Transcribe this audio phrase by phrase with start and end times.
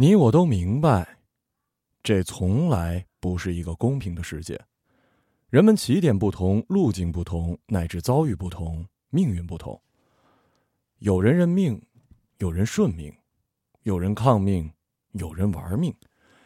[0.00, 1.18] 你我都明白，
[2.04, 4.56] 这从来不是一个公平的世界。
[5.50, 9.82] 人们起点不同，路径不同，乃至遭遇不同，命运不同。
[11.00, 11.84] 有人认命，
[12.36, 13.12] 有人顺命，
[13.82, 14.70] 有人抗命，
[15.14, 15.92] 有人玩命。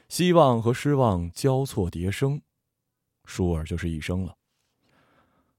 [0.09, 2.41] 希望和失望交错叠生，
[3.27, 4.35] 舒尔就是一生了。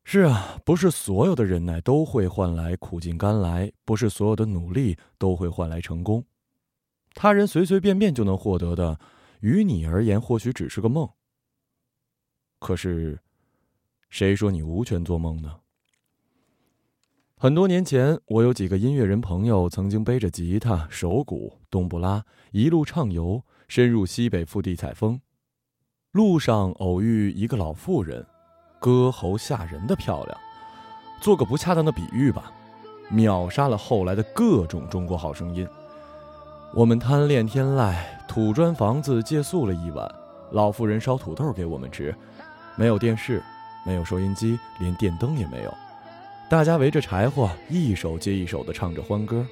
[0.03, 6.25] 是啊，不是所有的忍耐都会换来苦尽甘来，不是所有的努力都会换来成功。
[7.13, 8.99] 他人随随便便就能获得的，
[9.41, 11.09] 于你而言或许只是个梦。
[12.59, 13.19] 可是，
[14.09, 15.59] 谁说你无权做梦呢？
[17.35, 25.19] 很多年前，我有几个音乐人朋友，曾经背着吉他、手鼓、冬不拉，一路畅游，深入西北腹地采风。
[26.11, 28.25] 路上偶遇一个老妇人，
[28.79, 30.37] 歌喉吓人的漂亮。
[31.21, 32.53] 做个不恰当的比喻吧，
[33.09, 35.67] 秒杀了后来的各种中国好声音。
[36.75, 37.93] 我们贪恋天籁，
[38.27, 40.11] 土砖房子借宿了一晚。
[40.49, 42.15] 老妇人烧土豆给我们吃，
[42.75, 43.43] 没有电视，
[43.85, 45.73] 没有收音机，连电灯也没有。
[46.49, 49.45] 大家围着柴火，一首接一首地唱着欢歌。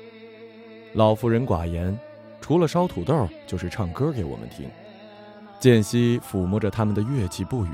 [0.93, 1.95] 老妇人寡言，
[2.41, 4.67] 除了烧土豆，就是唱歌给我们听。
[5.59, 7.69] 间隙抚摸着他们的乐器不语，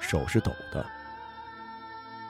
[0.00, 0.84] 手是抖的。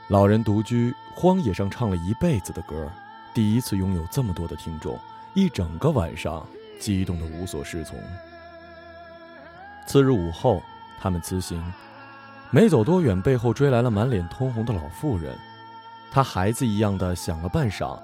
[0.09, 2.91] 老人独居荒野上唱了一辈子的歌，
[3.33, 4.99] 第一次拥有这么多的听众。
[5.35, 6.47] 一整个晚上，
[6.79, 7.99] 激动的无所适从。
[9.87, 10.63] 次日午后，
[11.01, 11.61] 他们辞行，
[12.51, 15.37] 没走多远，背后追来了满脸通红的老妇人。
[16.13, 17.99] 她孩子一样的想了半晌，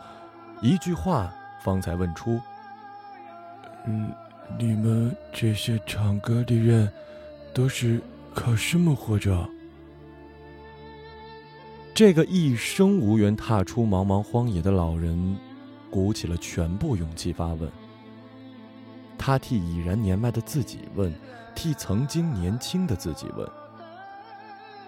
[0.60, 2.40] 一句话方才问出
[3.86, 4.12] ：“嗯，
[4.58, 6.92] 你们这些唱歌的人，
[7.54, 8.02] 都是
[8.34, 9.48] 靠什么活着？”
[11.94, 15.36] 这个一生无缘踏出茫茫荒野的老人。
[15.90, 17.70] 鼓起了全部勇气发问。
[19.18, 21.12] 他替已然年迈的自己问，
[21.54, 23.46] 替曾经年轻的自己问。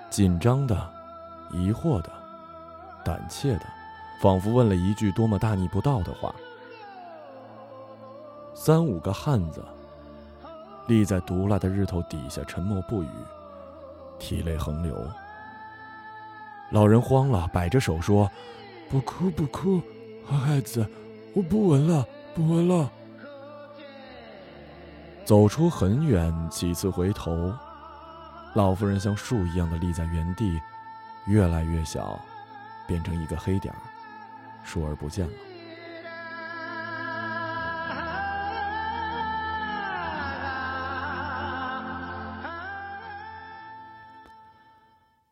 [0.09, 0.91] 紧张的，
[1.51, 2.11] 疑惑的，
[3.05, 3.67] 胆怯的，
[4.21, 6.35] 仿佛问了一句多么大逆不道的话。
[8.55, 9.65] 三五个汉子
[10.87, 13.09] 立在毒辣的日头底下，沉默不语，
[14.19, 14.97] 涕泪横流。
[16.71, 18.31] 老人慌了，摆着手说
[18.89, 19.83] ：“不哭，不哭。”
[20.27, 20.87] 孩子，
[21.35, 22.91] 我不闻了，不闻了。
[25.25, 27.53] 走出很远，几次回头，
[28.55, 30.61] 老妇人像树一样的立在原地，
[31.27, 32.21] 越来越小，
[32.87, 33.81] 变成一个黑点儿，
[34.65, 35.33] 疏而不见了。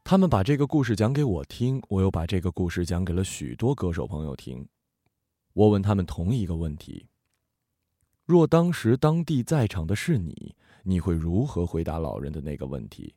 [0.05, 4.67] 他们把这个故事讲给我听，我又把这个故事讲给了许多歌手朋友听。
[5.60, 7.06] 我问他们同一个问题：
[8.25, 13.15] 若当时当地在场的是你，你会如何回答老人的那个问题？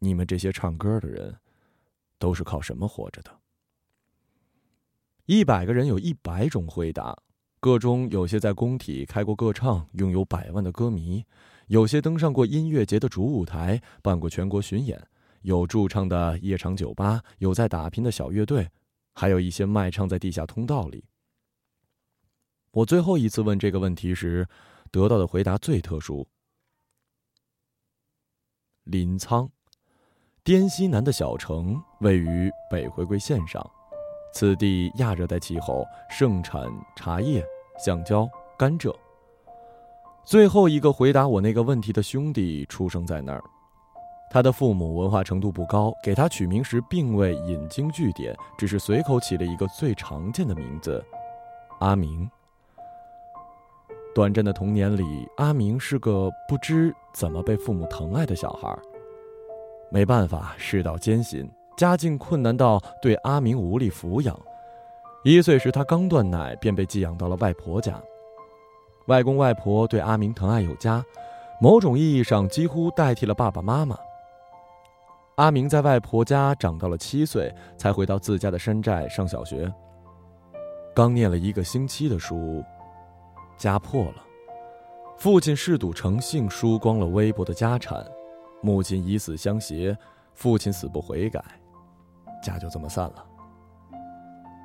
[0.00, 1.36] 你们这些唱歌的人，
[2.18, 3.30] 都是靠什么活着的？
[5.26, 7.16] 一百个人有一百种回答，
[7.60, 11.22] 个中有些在工体开过歌唱，拥有百万的歌迷；
[11.68, 14.98] 有些登上过音乐节的主舞台，办过全国巡演；
[15.42, 18.68] 有驻唱的夜场酒吧，有在打拼的小乐队。
[19.18, 21.02] 还有一些卖唱在地下通道里。
[22.70, 24.46] 我最后一次问这个问题时，
[24.90, 26.28] 得到的回答最特殊。
[28.84, 29.48] 临沧，
[30.44, 33.66] 滇西南的小城，位于北回归线上，
[34.34, 37.42] 此地亚热带气候，盛产茶叶、
[37.82, 38.28] 橡胶、
[38.58, 38.94] 甘蔗。
[40.26, 43.42] 最后一个回答我那个问题的兄弟出生在那儿。
[44.30, 51.02] 他的父母文化程度不高，给他取名时并未引经据典，只是随口起了一个最常见的名字——
[51.80, 52.28] 阿明。
[54.14, 58.76] 短暂的童年里，阿明是个不知怎么被父母疼爱的小孩。
[59.90, 64.38] 没办法，世道艰辛，家境困难到对阿明无力抚养。
[65.22, 68.02] 一岁时，他刚断奶，便被寄养到了外婆家。
[69.06, 71.04] 外公外婆对阿明疼爱有加，
[71.60, 73.96] 某种意义上几乎代替了爸爸妈妈。
[75.36, 79.70] 阿明在外婆家长到了七岁，才回到自家的山寨上小学。
[80.94, 82.64] 刚念了一个星期的书，
[83.58, 84.24] 家破了，
[85.18, 88.02] 父亲嗜赌成性，输光了微薄的家产；
[88.62, 89.94] 母亲以死相挟，
[90.32, 91.44] 父亲死不悔改，
[92.42, 93.22] 家就这么散了。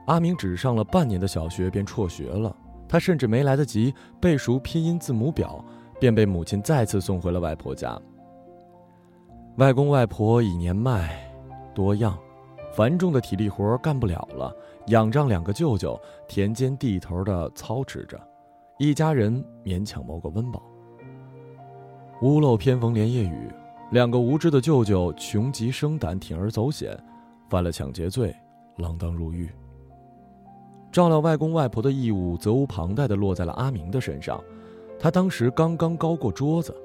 [0.07, 2.56] 阿明只上了半年的小学便辍学了，
[2.88, 5.65] 他甚至没来得及背熟拼音字母表，
[6.00, 8.01] 便被母亲再次送回了外婆家。
[9.62, 11.31] 外公外婆已年迈，
[11.72, 12.18] 多样，
[12.74, 14.52] 繁重的体力活干不了了，
[14.88, 18.19] 仰仗两个舅舅田间地头的操持着，
[18.80, 20.63] 一家人勉强谋个温饱。
[22.24, 23.52] 屋漏偏逢连夜雨，
[23.92, 26.98] 两个无知的舅舅穷极生胆，铤而走险，
[27.48, 28.36] 犯了抢劫罪，
[28.78, 29.48] 锒铛入狱。
[30.92, 34.44] 照料外公外婆的义务责无旁贷的落在了阿明的身上，
[35.00, 36.75] 他当时刚刚高过桌子。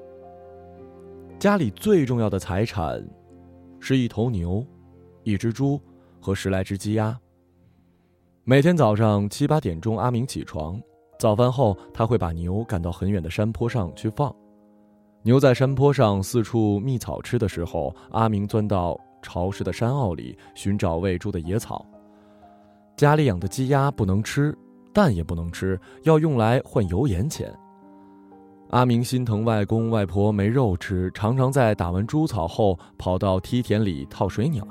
[1.39, 2.99] 家里最重要的财产，
[3.79, 4.65] 是一头牛，
[5.21, 5.79] 一只猪
[6.19, 7.15] 和十来只鸡鸭。
[8.43, 10.81] 每天早上七八点钟，阿明起床。
[11.19, 14.35] 早饭后，他会把牛赶到很远的山坡上去放。
[15.21, 21.85] 牛在山坡上四处觅草吃的时候，阿明钻到潮湿的山坳里寻找喂猪的野草。
[22.95, 24.57] 家里养的鸡鸭不能吃，
[24.91, 27.55] 蛋也不能吃，要用来换油盐钱。
[28.69, 34.67] 阿明心疼外公外婆没肉吃，常常在打完猪草后跑到梯田里套水鸟。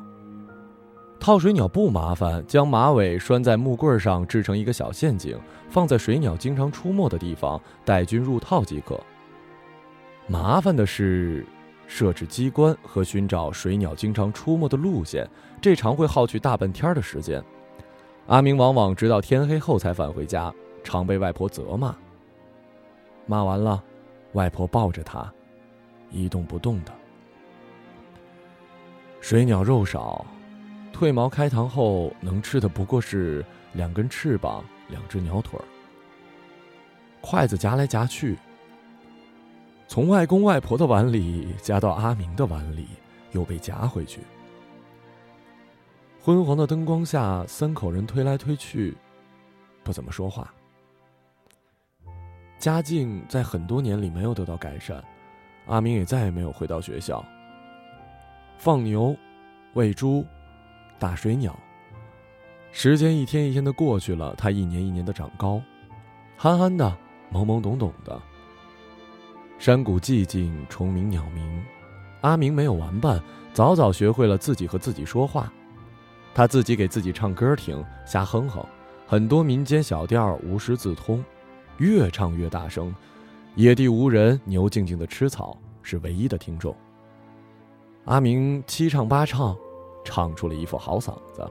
[1.19, 5.38] 套水鸟不麻烦，将马尾拴在木棍上，制成一个小陷阱，
[5.70, 9.00] 放在水鸟经常出没的地方，带菌入套即可。
[10.28, 11.46] 麻烦的是，
[11.87, 15.26] 设置机关和寻找水鸟经常出没的路线，
[15.58, 17.42] 这常会耗去大半天的时间。
[18.26, 20.52] 阿明往往直到天黑后才返回家，
[20.84, 21.96] 常被外婆责骂。
[23.26, 23.82] 骂完了，
[24.32, 25.31] 外婆抱着他，
[26.11, 26.93] 一动不动的。
[29.20, 30.25] 水鸟肉少。
[30.93, 33.44] 褪毛开膛后，能吃的不过是
[33.75, 35.64] 两根翅膀、两只鸟腿儿。
[37.20, 38.38] 筷子夹来夹去，
[39.87, 42.87] 从外公外婆的碗里夹到阿明的碗里，
[43.32, 44.20] 又被夹回去。
[46.23, 48.96] 昏黄的灯光下，三口人推来推去，
[49.84, 50.50] 不怎么说话。
[52.58, 55.03] 家境在很多年里没有得到改善，
[55.67, 57.25] 阿明也再也没有回到学校。
[58.58, 59.17] 放牛，
[59.75, 60.25] 喂猪。
[60.99, 61.55] 打水鸟。
[62.73, 65.61] 时间一天一天的过去了，他一年一年的长高，
[66.38, 66.97] 憨憨的，
[67.31, 68.19] 懵懵懂懂的。
[69.59, 71.62] 山谷寂静，虫鸣鸟鸣，
[72.23, 75.52] 阿明没有玩伴，早早学会了自己和自己说话。
[76.35, 78.64] 他自己给自己唱歌听，瞎哼哼，
[79.06, 81.23] 很多民间小调无师自通，
[81.78, 82.94] 越唱越大声。
[83.55, 86.75] 野地无人，牛静静的吃草，是唯一的听众。
[88.05, 89.56] 阿明七唱八唱。
[90.08, 91.44] 唱出了一副好嗓子。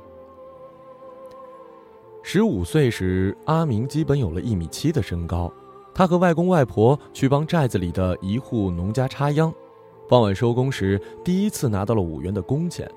[2.23, 5.51] 十五岁时，阿明基本有了一米七的身高。
[5.93, 9.53] 他和外公外婆去帮寨子里的一户农家插秧，
[10.07, 12.89] 傍晚收工时，第一次拿到了五元的工钱。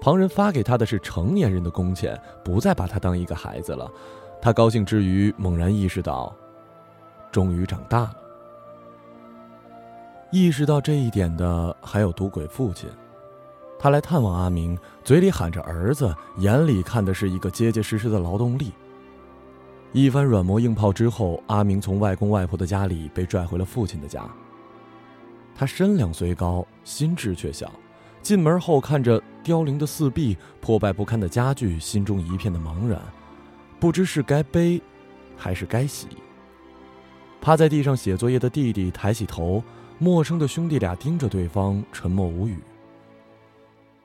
[0.00, 3.90] 旁人发给他的是成年人的工钱，不再把他当一个孩子了。
[4.40, 6.32] 他高兴之余，猛然意识到，
[7.34, 8.16] 终于长大了。
[10.30, 12.88] 意识到这一点的，还有赌鬼父亲。
[13.76, 18.72] 他来探望阿明，嘴里喊着儿子，眼里看的是一个结结实实的劳动力。
[19.90, 24.24] 一番软磨硬泡之后，阿明从外公外婆的家里被拽回了父亲的家。
[25.56, 27.68] 他身量虽高，心智却小。
[28.22, 33.00] 进门后看着凋零的四壁、破败不堪的家具，心中一片的茫然，
[33.80, 34.80] 不知是该悲，
[35.36, 36.06] 还是该喜。
[37.44, 39.62] 趴在地上写作业的弟弟抬起头，
[39.98, 42.56] 陌生的兄弟俩盯着对方，沉默无语。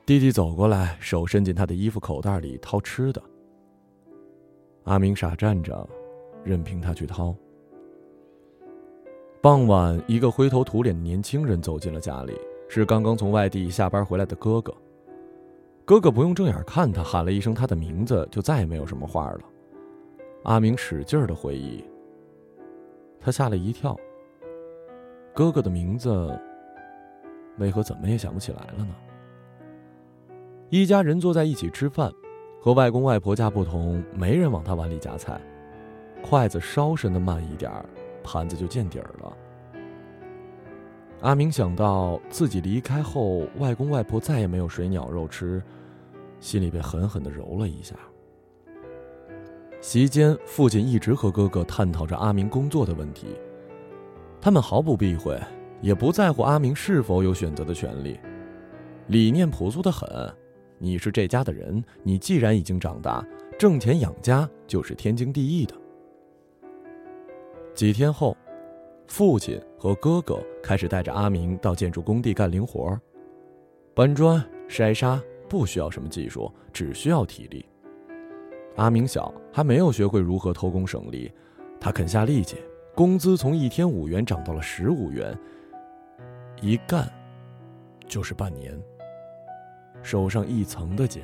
[0.04, 3.22] 弟弟走过来，手伸进他的衣服口袋里掏吃的。
[4.84, 5.88] 阿明傻站着，
[6.44, 7.34] 任凭他去掏。
[9.40, 12.38] 傍晚，一个灰头土脸的年轻人走进了家里，
[12.68, 14.70] 是刚刚从外地下班回来的哥哥。
[15.86, 19.40] 哥哥不用正眼看他，喊了一声他的名字，就再也没有什么话了。
[20.42, 21.82] 阿明使劲的回忆，
[23.20, 23.96] 他吓了一跳。
[25.32, 26.36] 哥哥的名字，
[27.58, 28.94] 为何怎么也想不起来了呢？
[30.70, 32.10] 一家人坐在一起吃饭，
[32.60, 35.40] 和外公外婆家不同，没人往他碗里夹菜，
[36.22, 37.84] 筷子稍伸的慢一点儿
[38.22, 39.36] 盘子就见底儿了。
[41.22, 45.62] 阿明想到自己离开后，外公外婆再也没有水鸟肉吃，
[46.40, 47.94] 心里被狠狠的揉了一下。
[49.80, 53.28] 席间，父亲一直和哥哥探讨着阿明工作的问题，
[54.38, 55.38] 他们毫不避讳，
[55.80, 58.20] 也不在乎阿明是否有选择的权利，
[59.06, 60.08] 理念朴素的很。
[60.78, 63.26] 你是这家的人，你既然已经长大，
[63.58, 65.74] 挣钱养家就是天经地义的。
[67.74, 68.36] 几天后，
[69.06, 72.98] 父亲和哥哥开始带着阿明到建筑工地干零活
[73.94, 77.64] 搬砖、筛沙，不需要什么技术，只需要体力。
[78.76, 81.30] 阿明小，还没有学会如何偷工省力，
[81.78, 82.56] 他肯下力气，
[82.94, 85.36] 工资从一天五元涨到了十五元，
[86.60, 87.10] 一干
[88.06, 88.78] 就是半年。
[90.02, 91.22] 手上一层的茧。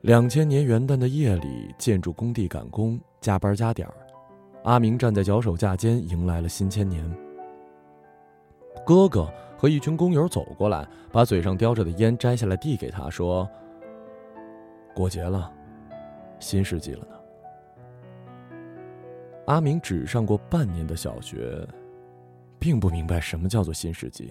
[0.00, 3.94] 两千年元旦的夜里，建筑工地赶工，加班加点儿。
[4.64, 7.08] 阿明站在脚手架间，迎来了新千年。
[8.84, 13.48] 哥哥和一群工友走过来，把嘴上叼着的烟摘下来递给他，说
[15.00, 15.50] ：“过节了，
[16.40, 17.16] 新世纪了呢。”
[19.48, 21.66] 阿明只上过半年的小学，
[22.58, 24.30] 并不明白什么叫做新世纪。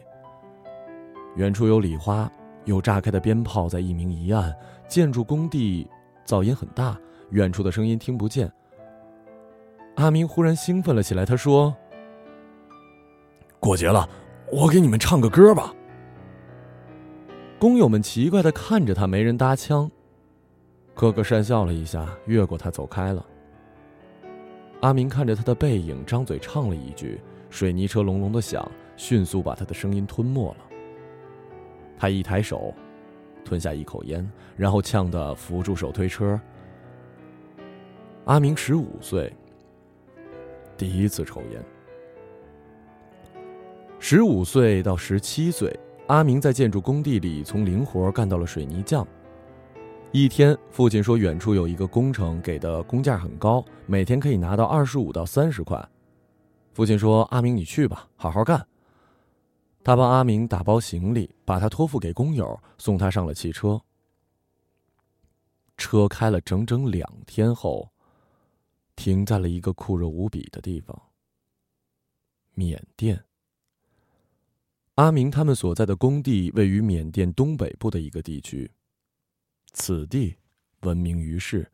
[1.37, 2.31] 远处有礼花，
[2.65, 4.55] 有炸开的鞭炮在一明一暗，
[4.87, 5.89] 建筑工地
[6.23, 6.95] 噪音很大，
[7.31, 8.51] 远处的声音听不见。
[9.95, 11.75] 阿明忽然兴奋了起来，他说
[13.59, 14.07] ：“过节了，
[14.51, 15.73] 我给你们唱个歌吧。”
[17.59, 19.89] 工友们奇怪的看着他，没人搭腔。
[20.99, 23.25] 哥哥讪笑了一下，越过他走开了。
[24.81, 30.57] 阿明看着他的背影，张嘴唱了一句，水泥车隆隆的响，迅速把他的声音吞没了。
[31.97, 32.73] 他一抬手，
[33.45, 36.37] 吞下一口烟，然后呛得扶住手推车。
[38.25, 39.33] 阿明十五岁。
[40.75, 41.63] 第一次抽烟。
[43.99, 45.73] 十五岁到十七岁，
[46.07, 49.07] 阿明在建筑工地里从零活干到了水泥匠。
[50.11, 55.87] 一天，父亲说远处有一个工程，给的工价很高，每天可以拿到二十五到三十块。
[56.73, 58.65] 父亲说：“阿明，你去吧，好好干。”
[59.83, 63.79] 他帮阿明打包行李，把他托付给工友，送他上了汽车。
[65.77, 67.89] 车开了整整两天后。
[68.95, 71.01] 停在了一个酷热无比的地方。
[72.53, 73.23] 缅甸。
[74.95, 78.69] 阿明他们所在的工地位于缅甸东北部的一个地区，
[79.73, 80.37] 此地
[80.81, 81.71] 闻名于世，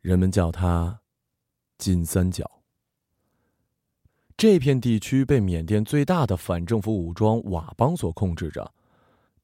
[0.00, 1.00] 人们叫它
[1.78, 2.50] “金三角”。
[4.36, 8.74] 这片地区被缅甸最大的反政府武装佤邦所控制着，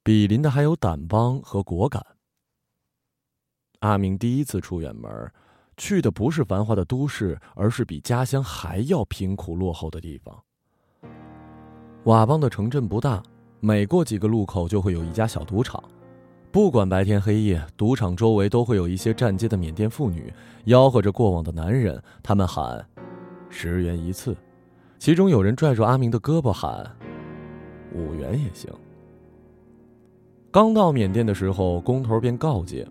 [0.02, 2.04] 比邻的还有掸邦和果敢。
[3.80, 5.32] 阿明第一次出远门。
[5.76, 10.44] 去的不是繁华的都市，而是比家乡还要贫苦落后的地方。
[12.04, 13.22] 佤邦的城镇不大，
[13.60, 15.82] 每过几个路口就会有一家小赌场，
[16.52, 20.32] 不管白天黑夜，赌场周围都会有一些站街的缅甸妇女，
[20.66, 22.84] 吆喝着过往的男人，他们喊
[23.48, 24.36] ：“十元一次。”
[24.98, 26.84] 其中有人拽住阿明的胳膊喊
[27.94, 28.68] ：“五元也行。”
[30.50, 32.84] 刚到缅甸的时候，工头便告诫：“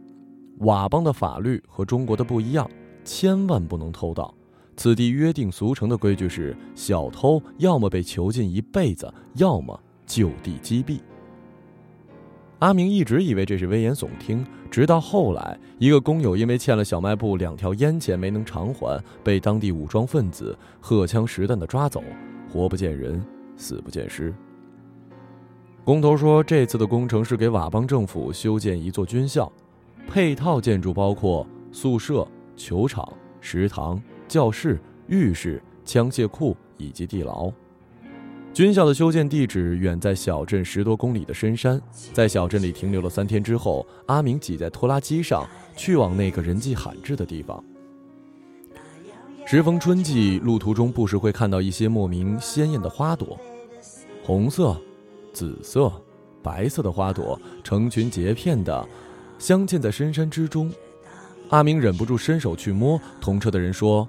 [0.61, 2.69] 佤邦的法律和中国的不一样。”
[3.03, 4.33] 千万不能偷盗，
[4.77, 10.99] 此地约定俗成的规矩是：小偷要么被囚禁一辈子，要么就地击毙。
[12.59, 22.03] 阿明一直以为这是危言耸听，直到后来，一个工友因为欠了小卖部两条烟钱没能偿还，被当地武装分子荷枪实弹的抓走，
[22.51, 23.23] 活不见人，
[23.55, 24.33] 死不见尸。
[25.83, 29.51] 工头说，这次的工程是给佤邦政府修建一座军校，
[30.07, 32.27] 配套建筑包括宿舍。
[32.59, 33.07] 球场、
[33.39, 37.49] 食堂、教室、浴室、枪械库以及地牢。
[38.59, 41.81] 军校的修建地址远在小镇十多公里的深山。
[42.11, 45.47] 在小镇里停留了三天之后，阿明挤在拖拉机上
[45.77, 47.63] 去往那个人迹罕至的地方。
[49.45, 53.39] 时逢春季，路途中不时会看到一些莫名鲜艳的花朵，
[54.25, 54.75] 红色、
[55.31, 55.89] 紫色、
[56.43, 58.85] 白色的花朵成群结片的
[59.37, 60.69] 镶嵌在深山之中。
[61.47, 64.05] 阿明忍不住伸手去摸，同车的人说：“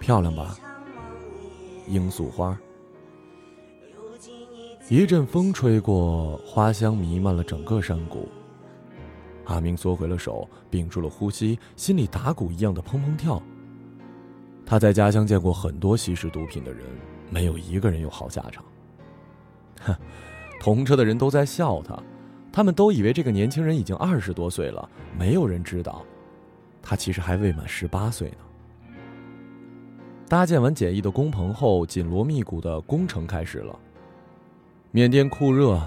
[0.00, 0.58] 漂亮吧？
[1.86, 2.58] 罂粟花。”
[4.88, 8.28] 一阵风吹过，花香弥漫了整个山谷。
[9.46, 13.42] 阿明缩回了手，屏住了呼吸，心里打鼓一样的砰砰跳。
[14.64, 16.84] 他在家乡见过很多吸食毒品的人，
[17.28, 18.64] 没有一个人有好下场。
[19.80, 19.96] 哼，
[20.60, 22.00] 同车的人都在笑他，
[22.52, 24.88] 他们都以为这个年轻人已经二十多岁了，
[25.18, 26.04] 没有人知道。
[26.80, 28.36] 他其实还未满十八岁呢。
[30.28, 33.76] 搭建完简易的工棚后，紧锣密鼓的工程开始了。
[34.96, 35.78] 缅甸酷热，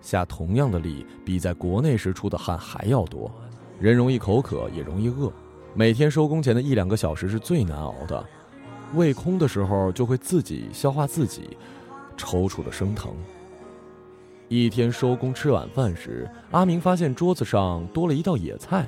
[0.00, 3.28] 下同样的力，比在国内时出的汗还要多，
[3.80, 5.32] 人容易口渴，也容易饿。
[5.74, 8.24] 每天收工前的一两个小时是最难熬的，
[8.94, 11.56] 胃空的时候就会自己消化自己，
[12.16, 13.12] 抽搐的生疼。
[14.46, 18.86] 一天收工吃晚饭时，阿明发现桌子上多了一道野菜。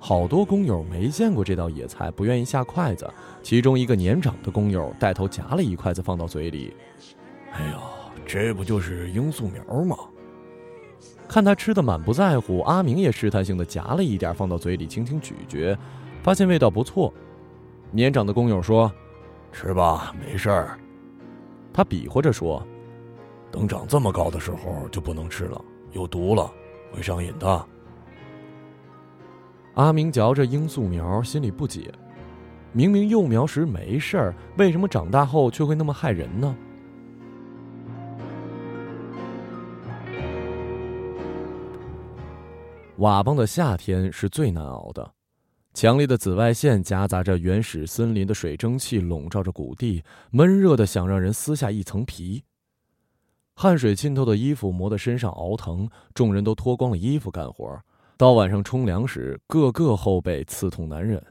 [0.00, 3.08] 好多工友没见过这道野菜，不愿意下筷子。
[3.44, 6.74] 其中一个年长的工友带头夹了一筷子放到嘴里。
[7.52, 7.78] 哎呦，
[8.28, 9.96] 这不就是罂粟苗吗？
[11.26, 15.74] 看他吃的满不在乎，阿明也试探性的夹了一点放到嘴里，轻轻咀嚼，
[16.22, 17.12] 发现味道不错。
[17.90, 18.92] 年长的工友说
[19.50, 20.78] ：“吃吧，没事儿。”
[21.72, 22.62] 他比划着说
[23.50, 25.58] ：“等长这么高的时候就不能吃了，
[25.92, 26.52] 有毒了，
[26.92, 27.66] 会上瘾的。”
[29.72, 31.90] 阿明嚼着罂粟苗，心里不解：
[32.72, 36.54] 明明幼苗时没事儿，为什么长大后却会那么害人呢？
[42.98, 45.14] 瓦邦的夏天是最难熬的，
[45.72, 50.02] 强烈的紫外线夹杂着原始森林的水蒸气，笼罩着谷地，
[50.32, 52.42] 闷热的想让人撕下一层皮。
[53.54, 57.80] 汗水浸透的衣服磨得身上熬疼，众人都脱光了衣服干活。
[58.16, 61.24] 到晚上冲凉时，个个后背刺痛难忍，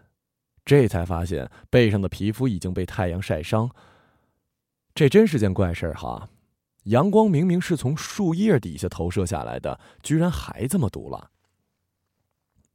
[0.64, 3.70] 这才发现背上的皮肤已经被太阳晒伤。
[4.96, 6.30] 这真是件怪事儿哈！
[6.86, 11.30] 阳光明明是从树叶底下投射下来的，居然还这么毒辣。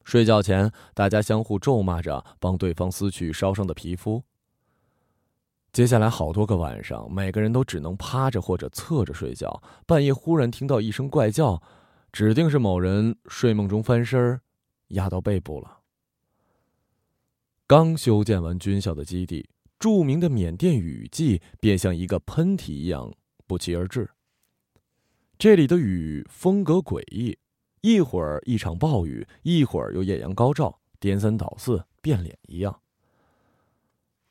[0.05, 4.23] 睡觉前，大家相互咒骂着，帮对方撕去烧伤的皮肤。
[5.73, 9.63] 接下来好多个晚上，每个人都只能趴着或者侧着睡觉。
[9.87, 11.63] 半夜忽然听到一声怪叫，
[12.13, 14.41] 指定是某人睡梦中翻身儿，
[14.89, 15.79] 压到背部了。
[17.67, 23.11] 刚修建完军校的基地，著名的缅甸雨季便像一个喷嚏一样
[23.47, 24.11] 不期而至。
[25.39, 27.39] 这里的雨风格诡异。
[27.83, 32.81] 一会儿一场暴雨，一会儿又艳阳高照，颠三倒四，变脸一样。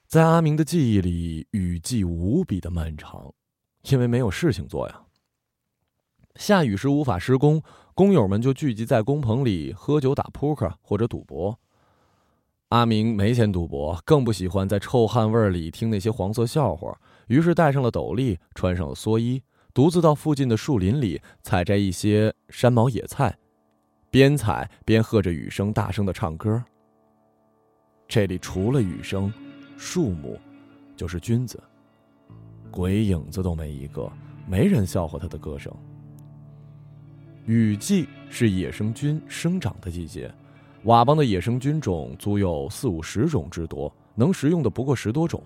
[0.07, 3.33] 在阿明的记忆里，雨季无比的漫长，
[3.89, 5.01] 因为没有事情做呀。
[6.35, 7.61] 下雨时无法施工，
[7.93, 11.59] 工友们就聚集在工棚里喝酒、打扑克或者赌博。
[12.69, 19.43] 阿明没钱赌博，更不喜欢在臭汗味里听那些黄色笑话，于是戴上了斗笠，穿上了蓑衣，
[19.73, 23.35] 独自到附近的树林里采摘一些山毛野菜。
[24.09, 26.61] 边采边和着雨声，大声的唱歌。
[28.09, 29.31] 这里除了雨声、
[29.77, 30.37] 树木，
[30.97, 31.57] 就是君子，
[32.69, 34.11] 鬼影子都没一个，
[34.45, 35.73] 没人笑话他的歌声。
[37.45, 40.29] 雨季是野生菌生长的季节，
[40.83, 45.41] 佤邦的野生菌种足有四五十种之多，能食用的不过十多种。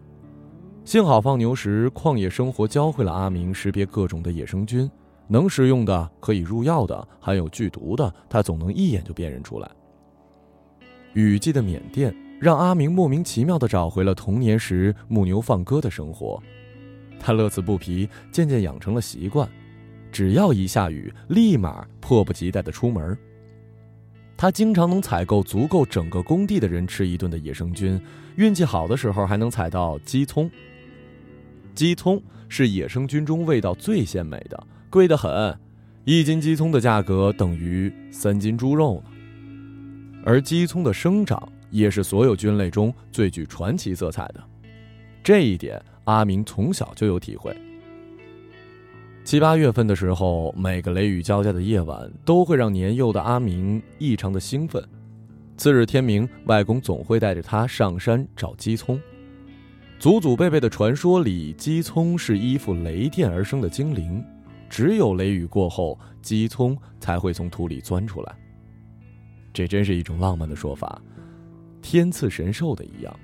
[0.85, 4.89] 幸好放牛时旷野生活教会了阿明识别各种的野生菌。
[5.27, 9.67] 能食用的、可以入药的、含有剧毒的，他总能一眼就辨认出来。
[11.13, 16.39] 雨季的缅甸让阿明莫名其妙地找回了童年时牧牛放歌的生活，
[17.19, 19.49] 他乐此不疲，渐渐养成了习惯，
[20.11, 23.17] 只要一下雨，立马迫不及待地出门。
[24.37, 27.99] 他经常能采购足够整个工地的人吃一顿的野生菌，
[28.35, 30.47] 运气好的时候还能采到鸡葱。
[31.75, 34.67] 鸡葱是野生菌中味道最鲜美的。
[34.89, 35.53] 贵得很，
[36.05, 39.11] 一斤鸡葱的价格等于三斤猪肉呢。
[40.23, 44.41] 而鸡葱的生长也是所有菌类中最具传奇色彩的，
[45.21, 47.55] 这一点阿明从小就有体会。
[49.25, 54.81] 七八月份的时候，每个雷雨交加的夜晚都会让年幼的阿明异常的兴奋。
[55.57, 58.99] 次日天明，外公总会带着他上山找鸡葱。
[59.97, 64.23] 祖祖辈辈的传说里，鸡葱是依附雷电而生的精灵。
[64.69, 68.35] 只有雷雨过后，鸡葱才会从土里钻出来。
[69.53, 71.01] 这真是一种浪漫的说法，
[71.81, 73.19] 天赐神兽的一样。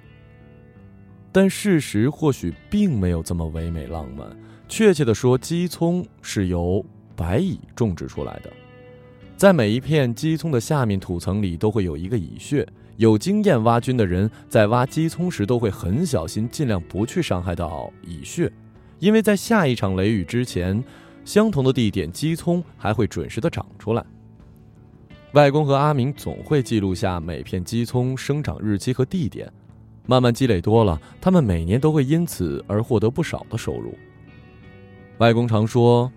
[1.31, 4.25] 但事实或许并没有这么唯美浪漫。
[4.67, 6.83] 确切的说，鸡葱是由
[7.15, 8.51] 白蚁种植出来的。
[9.35, 12.65] 在每一片鸡葱的下面土层里，都会有一个蚁穴。
[12.97, 18.51] 有经验挖菌的人在挖鸡葱时，都会很小心，尽量不去伤害到蚁穴，
[18.99, 20.83] 因为在下一场雷雨之前。
[21.23, 24.03] 相同的地点，鸡葱还会准时的长出来。
[25.33, 29.47] 外公和阿明总会记录下每片鸡葱生长日期和地点，
[30.07, 33.95] 慢慢积累多了，他们每年都会因此而获得不少的收入。
[35.19, 36.11] 外公常说：“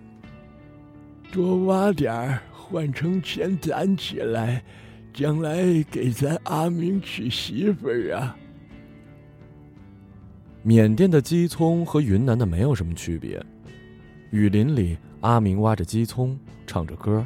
[1.31, 4.63] 多挖点儿，换成钱攒起来，
[5.15, 8.37] 将来给咱阿明娶媳妇儿啊。”
[10.61, 13.41] 缅甸的鸡葱和云南的没有什么区别。
[14.31, 17.25] 雨林里，阿明挖着鸡葱，唱着歌，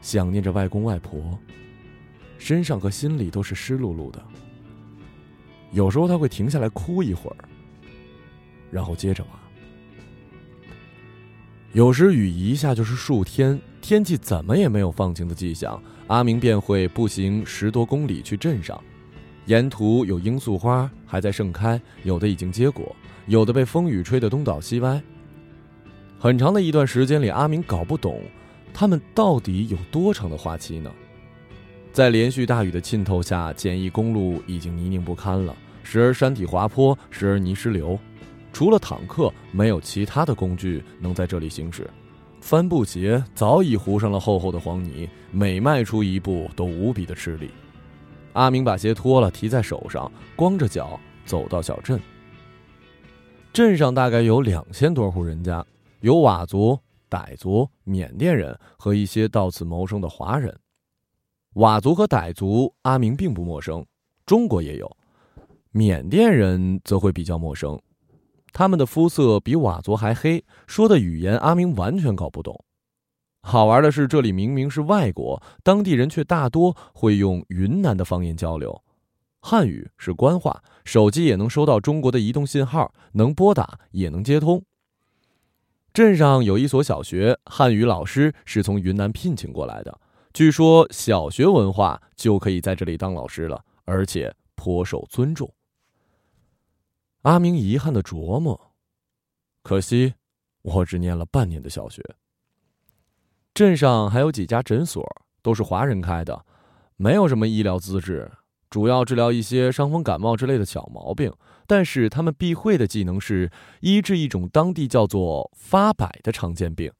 [0.00, 1.38] 想念着外公外婆，
[2.38, 4.24] 身上和心里都是湿漉漉的。
[5.72, 7.36] 有时候他会停下来哭一会儿，
[8.70, 9.30] 然后接着挖。
[11.74, 18.80] 有时雨一下就是数天，天气怎么也没有放晴的迹象，阿明便会步行十多公里去镇上。
[19.46, 22.94] 沿途有罂粟花还在盛开，有的已经结果，
[23.26, 25.00] 有的被风雨吹得东倒西歪。
[26.18, 28.20] 很长的一段时间里，阿明搞不懂，
[28.72, 30.90] 他们到底有多长的花期呢？
[31.92, 37.98] 在连续大雨的浸透下，简易公路已经泥泞不堪了，时而山体滑坡，时而泥石流。
[38.52, 41.88] 除了坦克，没有其他的工具能在这里行驶。
[42.40, 47.50] 帆布鞋早已糊上了厚厚的黄泥，每迈出一步都无比的吃力。
[48.34, 52.00] 阿明把鞋脱了，提在手上，光着脚走到小镇。
[53.52, 55.64] 镇上大概有两千多户人家，
[56.00, 60.54] 有佤族、傣族、缅甸人和一些到此谋生的华人。
[61.54, 63.84] 佤族和傣族，阿明并不陌生，
[64.26, 64.86] 中国也有；
[65.72, 67.80] 缅甸人则会比较陌生，
[68.56, 72.64] 他们的肤色比佤族还黑，说的语言阿明完全搞不懂。
[73.42, 78.82] 好玩的是，这里明明是外国，当地人却大多会用云南的方言交流。
[79.42, 84.64] 汉语是官话，手机也能收到中国的移动信号，能拨打也能接通。
[85.92, 90.00] 镇上有一所小学，汉语老师是从云南聘请过来的。
[90.32, 95.52] 据说小学文化就可以在这里当老师了，而且颇受尊重。
[97.26, 98.72] 阿明遗憾的琢磨：
[99.64, 100.14] 可惜
[100.62, 102.00] 我只念了半年的小学。
[103.52, 105.04] 镇上还有几家诊所，
[105.42, 106.46] 都是华人开的，
[106.94, 108.30] 没有什么医疗资质。
[108.70, 111.32] 主要治疗一些伤风感冒之类的小毛病，
[111.66, 116.92] 但是他们必会的技能是医治一种当地叫做发柏的常见病。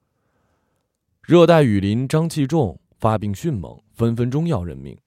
[1.23, 4.99] 热带雨林瘴气重，发病迅猛，分分钟要人命。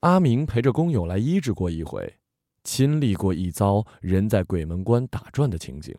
[0.00, 2.16] 阿明陪着工友来医治过一回，
[2.64, 5.94] 亲历过一遭人在鬼门关打转的情景。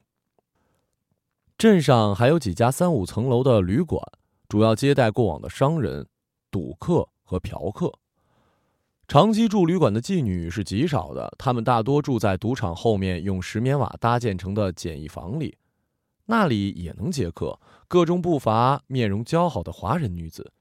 [1.58, 4.02] 镇上还有几家三五层楼的旅馆，
[4.50, 6.08] 主要接待过往的商人、
[6.50, 7.92] 赌客和嫖客。
[9.08, 15.58] 长期住旅馆的妓女是极少的，她们大多住在赌场后面用石棉瓦搭建成的简易房里，
[16.26, 20.54] 那里也能接客，各中不乏面容姣好的华人女子。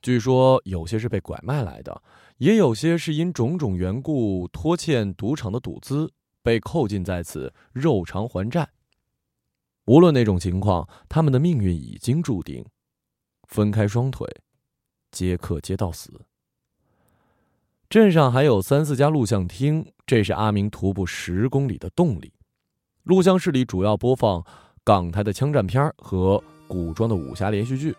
[0.00, 2.02] 据说有些是被拐卖来的，
[2.38, 6.10] 也有些是因种种缘故拖欠赌场的赌资，
[6.42, 8.68] 被扣禁在此，肉偿还债。
[9.86, 12.64] 无论哪种情况，他们的命运已经注定，
[13.48, 14.28] 分开双腿，
[15.10, 16.20] 接客接到死。
[17.88, 22.32] 镇上还有三四家录像厅，这是阿明徒步十公里的动力。
[23.04, 24.44] 录像室里主要播放
[24.84, 27.96] 港台的枪战片和古装的武侠连续剧，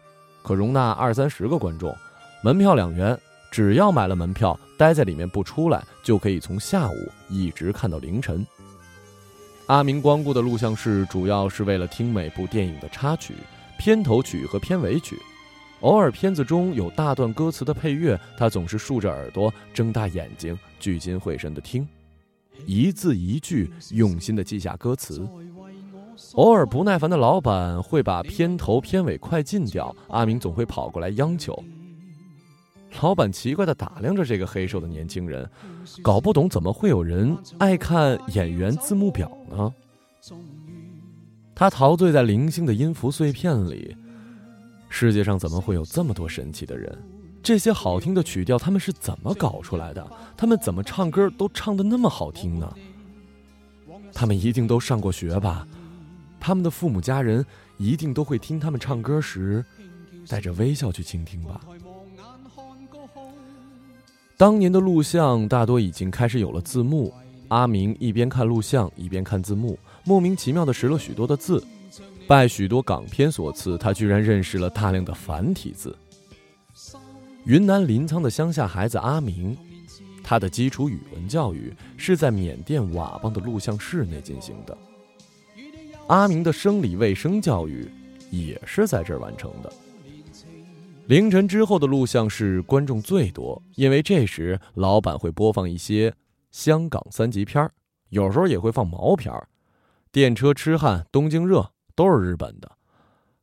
[0.49, 1.95] 可容纳二三十个观众，
[2.41, 3.15] 门票两元。
[3.51, 6.95] 只要买了门票，待在里面不出来，就可以从下午
[7.29, 8.43] 一直看到凌晨。
[9.67, 13.35] 阿明光顾的录像室主要是为了听每部电影的插曲、
[13.77, 15.19] 片头曲和片尾曲。
[15.81, 21.87] 偶尔片子中有大段歌词的配乐，他总是竖着耳朵，睁大眼睛，聚精会神地听，
[22.65, 25.21] 一字一句用心地记下歌词。
[26.33, 31.57] 偶尔不耐烦的老板会把片头片尾快进掉，阿明总会跑过来央求。
[33.01, 35.49] 老板奇怪地打量着这个黑瘦的年轻人，
[36.01, 39.73] 搞不懂怎么会有人爱看演员字幕表呢？
[41.55, 43.95] 他陶醉在零星的音符碎片里。
[44.89, 46.97] 世界上怎么会有这么多神奇的人？
[47.43, 50.05] 这些好听的曲调他们是怎么搞出来的？
[50.35, 52.73] 他们怎么唱歌都唱得那么好听呢？
[54.13, 55.67] 他们一定都上过学吧？
[56.39, 57.45] 他们的父母家人
[57.77, 59.63] 一定都会听他们唱歌时，
[60.27, 61.61] 带着微笑去倾听吧？
[64.37, 67.13] 当年的录像大多已经开始有了字幕，
[67.49, 71.61] 阿明一边看录像一边看字幕，莫名其妙的识了许多的字。
[72.25, 75.97] 拜许多港片所赐，他居然认识了大量的繁体字。
[77.43, 79.57] 云南临沧的乡下孩子阿明，
[80.23, 84.77] 他的基础语文教育是在缅甸佤邦的录像室内进行的。
[86.09, 87.87] 阿明的生理卫生教育
[88.31, 89.71] 也是在这儿完成的。
[91.05, 96.13] 凌晨之后的录像室观众最多，因为这时老板会播放一些
[96.51, 97.69] 香港三级片
[98.09, 99.31] 有时候也会放毛片
[100.11, 101.59] 电车痴汉》《东京热》。
[101.95, 102.71] 都是日本的，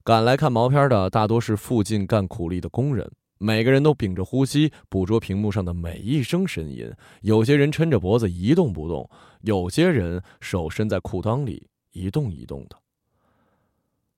[0.03, 6.91] 赶来看毛片的大多是附近干苦力的工人，每个人都屏着呼吸，捕捉屏幕上的每一声呻吟。
[7.21, 9.11] 有些人抻着脖子一动不动，
[9.43, 12.77] 有些人手伸在裤裆里一动一动的。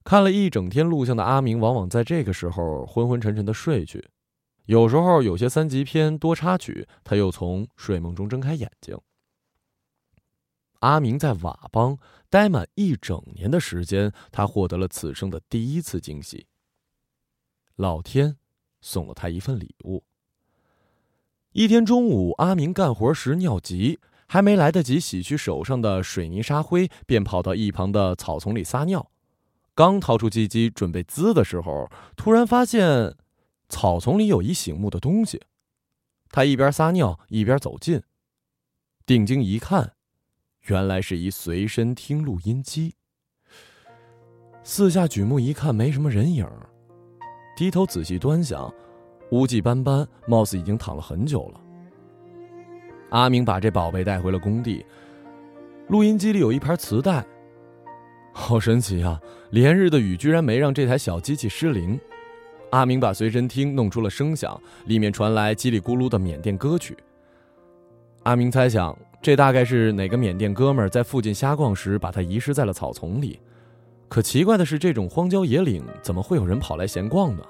[0.03, 4.11] 看了一整天录像的阿明，往往在这个时候昏昏沉沉的睡去。
[4.65, 8.99] 有时候有些三级片多插曲，他又从睡梦中睁开眼睛。
[10.81, 16.47] 阿明在佤邦待满一整年的时间，他获得了此生的第一次惊喜。
[17.77, 18.37] 老天
[18.81, 20.05] 送了他一份礼物。
[21.53, 29.11] 一天中午，阿明干活时尿急，还没来得及洗去手上的水泥沙灰，便跑到一旁的草丛里撒尿。
[29.75, 33.17] 刚掏出鸡鸡准备滋的时候，突然发现
[33.69, 35.41] 草丛里有一醒目的东西。
[36.31, 38.03] 他一边撒尿一边走近，
[39.07, 39.93] 定睛一看。
[40.67, 42.97] 原来是一随身听录音机。
[44.63, 46.47] 四下举目一看，没什么人影
[47.57, 48.71] 低头仔细端详，
[49.31, 51.61] 污迹斑斑，貌似已经躺了很久了。
[53.11, 54.85] 阿明把这宝贝带回了工地，
[55.89, 57.25] 录音机里有一盘磁带。
[58.33, 59.21] 好神奇啊！
[59.51, 61.99] 连日的雨居然没让这台小机器失灵。
[62.71, 66.97] 阿明把随身听弄出了声响，里面传来叽里咕噜的缅甸歌曲。
[68.25, 73.41] 阿明猜想，这大概是哪个缅甸哥们儿在附近瞎逛时，把它遗失在了草丛里。
[74.07, 77.43] 可奇怪的是，这种荒郊野岭怎么会有人跑来闲逛呢？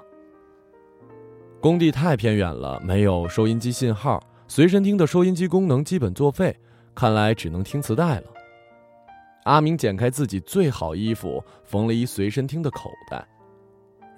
[1.59, 6.53] 工地太偏远了，没有收音机信号，随身听的收音机功能基本作废，
[6.95, 8.23] 看来只能听磁带了。
[9.43, 13.23] 阿明剪开自己最好衣服，缝了一随身听的口袋，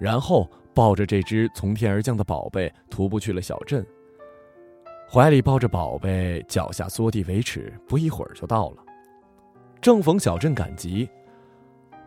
[0.00, 3.86] 然后抱着这只从天而降的宝贝，徒步去了小镇。
[5.06, 8.76] 怀里抱着宝贝，脚下缩地为耻，不一会儿就到了。
[9.82, 11.06] 正逢小镇赶集，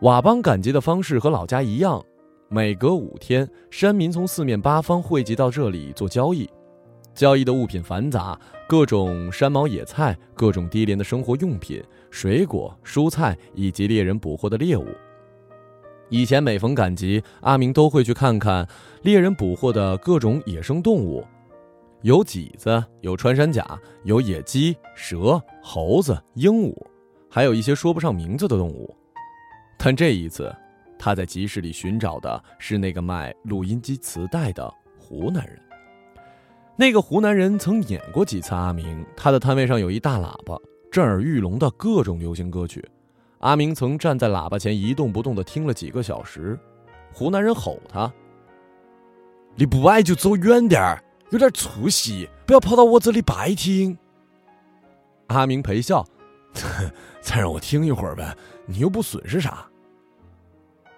[0.00, 2.04] 佤邦赶集的方式和老家一样，
[2.48, 6.50] 每隔五天，山民从四面八方汇集到这里做交易。
[7.16, 11.82] 交易的物品繁杂，各种山毛野菜，各种低廉的生活用品。
[12.10, 14.86] 水果、蔬菜以及猎人捕获的猎物。
[16.08, 18.66] 以前每逢赶集，阿明都会去看看
[19.02, 21.26] 猎人捕获的各种野生动物，
[22.02, 26.74] 有麂子，有穿山甲，有野鸡、蛇、猴子、鹦鹉，
[27.28, 28.94] 还有一些说不上名字的动物。
[29.76, 30.54] 但这一次，
[30.98, 35.58] 他在集市里寻找的是那个卖录音机磁带的湖南人。
[36.78, 40.56] 那个湖南人曾演过几次阿明，他的摊位上有一大喇叭。
[40.90, 42.86] 震耳欲聋的各种流行歌曲，
[43.40, 46.58] 阿明曾站在喇叭前一动不动的听了几个小时。
[47.12, 48.10] 湖南人吼他
[49.56, 53.96] ：“你不爱就走远点儿，有点出息，不要跑到我这里白听。”
[55.28, 56.06] 阿明陪笑
[57.20, 58.34] ：“再让我听一会儿呗，
[58.64, 59.66] 你又不损失啥。”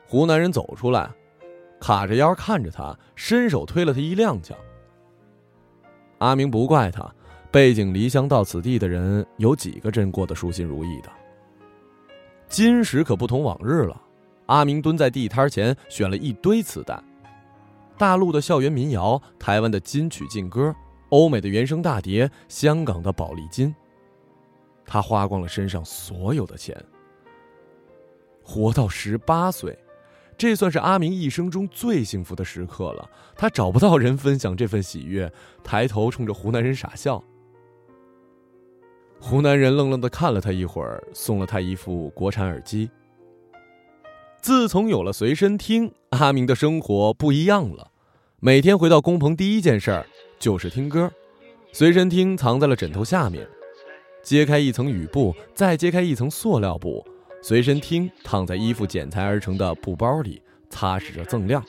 [0.06, 1.10] 湖南人走出来，
[1.80, 4.54] 卡着腰看着他，伸手推了他一踉跄。
[6.18, 7.08] 阿明不怪他。
[7.50, 11.10] 背井离乡到此地的人，有几个真过得舒心如意的？
[12.46, 14.00] 今时可不同往日了。
[14.46, 17.02] 阿明蹲在地摊前，选了一堆磁带：
[17.96, 20.74] 大陆的校园民谣、台湾的金曲劲歌、
[21.08, 23.74] 欧美的原声大碟、香港的宝丽金。
[24.84, 26.76] 他花光了身上所有的钱。
[28.42, 29.78] 活到十八岁，
[30.38, 33.10] 这算是阿明一生中最幸福的时刻了。
[33.36, 35.30] 他找不到人分享这份喜悦，
[35.64, 37.22] 抬头冲着湖南人傻笑。
[39.20, 42.88] 湖南人愣愣的看了他一会儿，送了他一副国产耳机。
[44.40, 47.90] 自从有了随身听，阿明的生活不一样了。
[48.38, 50.06] 每天回到工棚，第一件事儿
[50.38, 51.10] 就是听歌。
[51.72, 53.44] 随身听藏在了枕头下面，
[54.22, 57.04] 揭开一层雨布，再揭开一层塑料布，
[57.40, 61.64] 随身听躺在衣服剪裁而成的布包里，擦拭着锃亮。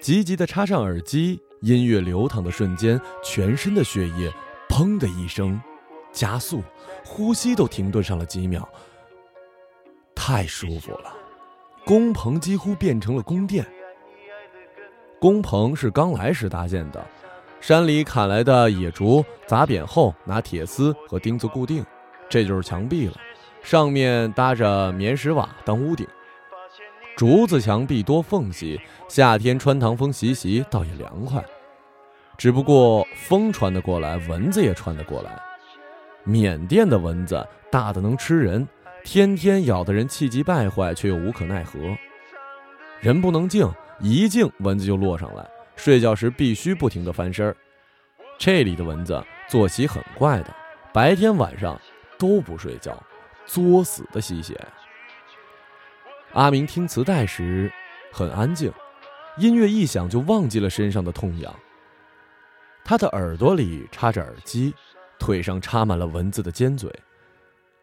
[0.00, 4.32] 急急的插上耳机，音乐流淌的瞬间，全身的血液。
[4.68, 5.60] 砰的一声，
[6.12, 6.62] 加速，
[7.04, 8.66] 呼吸都停顿上了几秒。
[10.14, 11.12] 太舒服了，
[11.84, 13.66] 工棚几乎变成了宫殿。
[15.18, 17.04] 工棚是刚来时搭建的，
[17.60, 21.84] 山里砍来的野竹砸扁后，拿铁丝和钉子固定，
[22.28, 23.16] 这就是墙壁了。
[23.62, 26.06] 上面搭着棉石瓦当屋顶，
[27.16, 31.44] 竹子墙壁多缝隙，夏天穿堂风习习，倒也凉快。
[32.38, 35.40] 只不过风穿得过来，蚊子也穿得过来。
[36.24, 38.66] 缅甸的蚊子大的能吃人，
[39.04, 41.78] 天天咬得人气急败坏，却又无可奈何。
[43.00, 43.70] 人不能静，
[44.00, 45.46] 一静蚊子就落上来。
[45.76, 47.54] 睡觉时必须不停地翻身。
[48.38, 50.54] 这里的蚊子作息很怪的，
[50.92, 51.78] 白天晚上
[52.18, 52.98] 都不睡觉，
[53.52, 54.56] 作死的吸血。
[56.34, 57.72] 阿明听磁带时
[58.12, 58.72] 很安静，
[59.38, 61.52] 音乐一响就忘记了身上的痛痒。
[62.84, 64.72] 他的耳朵里插着耳机，
[65.18, 66.88] 腿上插满了蚊子的尖嘴，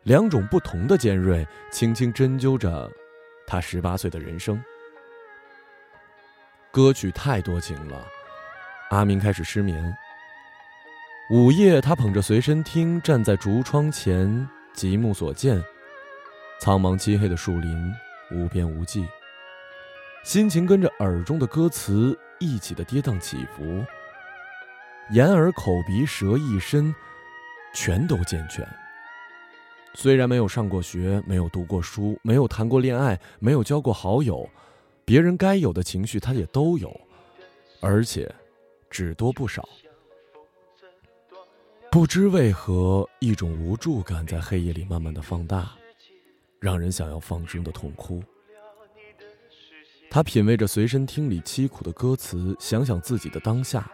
[0.03, 2.89] 两种不同的尖锐，轻轻针灸着
[3.45, 4.62] 他十八岁的人生。
[6.71, 8.08] 歌曲太多情了，
[8.91, 9.93] 阿明开始失眠。
[11.30, 14.47] 午夜，他捧着随身听，站在竹窗前，
[14.78, 15.60] 极目所见，
[16.60, 17.92] 苍茫漆黑的树林，
[18.30, 19.08] 无边无际，
[20.24, 23.84] 心情跟着耳中的歌词一起的跌宕起伏。
[25.13, 26.94] 眼耳口鼻舌一身，
[27.74, 28.63] 全都健全。
[29.96, 34.48] 虽然没有上过学，没有读过书，没有谈过恋爱，没有交过好友，
[35.04, 36.96] 别人该有的情绪他也都有，
[37.82, 38.32] 而且
[38.92, 39.68] 只多不少。
[41.97, 45.71] 不知为何，一种无助感在黑夜里慢慢的放大，
[46.60, 48.21] 让人想要放声的痛哭。
[50.07, 53.91] 他品味着随身听里凄苦的歌词，想想自己的当下。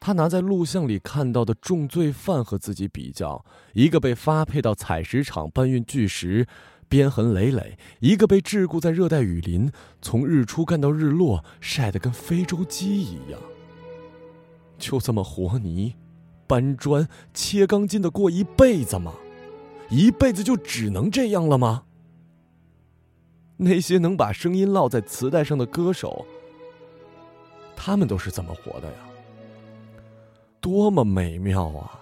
[0.00, 6.48] 他拿在录像里看到的重罪犯和自己比较，一个被发配到采石场搬运巨石，
[6.88, 9.70] 鞭痕累累；一个被桎梏在热带雨林，
[10.02, 13.40] 从日出干到日落，晒得跟非洲鸡一样。
[14.80, 15.94] 就这么活泥、
[16.48, 19.12] 搬砖、切钢筋的过一辈子吗？
[19.90, 21.84] 一辈子就只能这样了吗？
[23.58, 26.24] 那些能把声音烙在磁带上的歌手，
[27.76, 28.98] 他们都是怎么活的呀？
[30.60, 32.00] 多么美妙啊！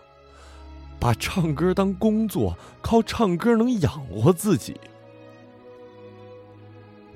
[0.99, 4.81] 把唱歌当工作，靠唱歌能养活自己。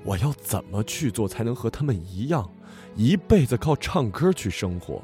[0.03, 2.49] 我要怎么去做才能和他们一样，
[2.95, 5.01] 一辈子靠唱歌去生活？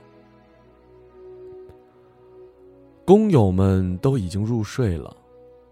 [3.07, 5.15] 工友们都已经入睡了，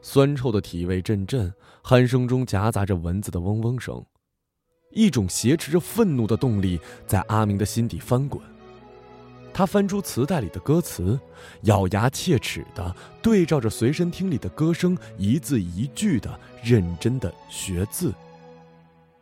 [0.02, 4.02] 酸臭的体味阵阵，鼾声中夹杂着蚊子的嗡嗡声，
[4.91, 8.41] 一种挟持着愤怒的动力在阿明的心底翻滚。
[9.54, 11.19] 他翻出磁带里的歌词，
[11.63, 18.13] 咬牙切齿的对照着随身听里的歌声，一字一句的认真的学字。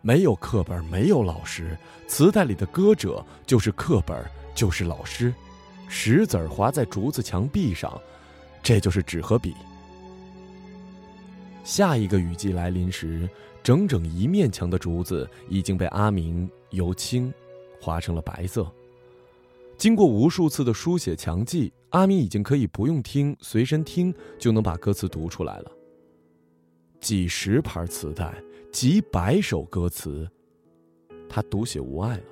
[0.01, 1.75] 没有课本，没有老师，
[2.07, 4.23] 磁带里的歌者就是课本，
[4.53, 5.33] 就是老师。
[5.95, 8.01] 石子儿划在竹子墙壁上，
[8.63, 9.53] 这就是纸和笔。
[11.63, 13.29] 下一个雨季来临时，
[13.61, 17.31] 整整一面墙的竹子已经被阿明由青
[17.79, 18.69] 划成了白色。
[19.77, 25.71] 经过无数次的书写墙记，阿明已经可以不用听随身听就能把歌词读出来了。
[26.99, 28.33] 几十盘磁带，
[28.71, 30.27] 几百首歌词，
[31.29, 32.23] 他读写无碍了。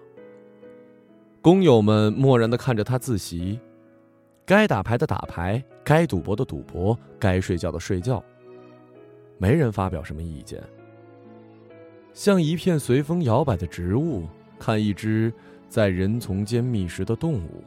[1.42, 3.60] 工友们默然的看着他自习，
[4.46, 8.24] 该打牌的打牌，该赌博的赌博，该睡觉的睡觉。
[9.40, 10.62] 没人发表什么意见。
[12.14, 14.28] 像一片随风摇摆的植物，
[14.60, 15.34] 看一只。
[15.68, 17.64] 在人丛间觅食的动物。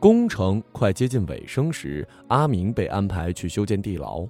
[0.00, 4.26] 工程快接近尾声时，阿明被安排去修建地牢。